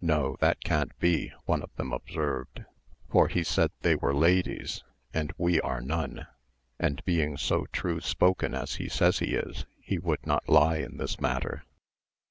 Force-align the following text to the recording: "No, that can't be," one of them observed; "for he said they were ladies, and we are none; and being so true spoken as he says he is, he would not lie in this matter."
"No, 0.00 0.38
that 0.40 0.64
can't 0.64 0.98
be," 1.00 1.32
one 1.44 1.62
of 1.62 1.70
them 1.76 1.92
observed; 1.92 2.64
"for 3.10 3.28
he 3.28 3.44
said 3.44 3.70
they 3.82 3.94
were 3.94 4.14
ladies, 4.14 4.82
and 5.12 5.34
we 5.36 5.60
are 5.60 5.82
none; 5.82 6.26
and 6.80 7.04
being 7.04 7.36
so 7.36 7.66
true 7.72 8.00
spoken 8.00 8.54
as 8.54 8.76
he 8.76 8.88
says 8.88 9.18
he 9.18 9.34
is, 9.34 9.66
he 9.82 9.98
would 9.98 10.26
not 10.26 10.48
lie 10.48 10.78
in 10.78 10.96
this 10.96 11.20
matter." 11.20 11.66